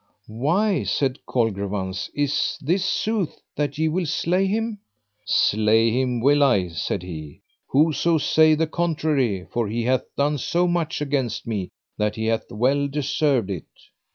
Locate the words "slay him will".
5.27-6.41